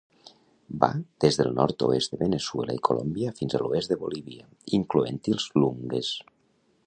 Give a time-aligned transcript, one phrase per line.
[0.83, 0.87] Va
[1.25, 4.49] des del nord-oest de Venezuela i Colombia fins a l'oest de Bolivia,
[4.81, 6.13] incloent-hi els Iungues.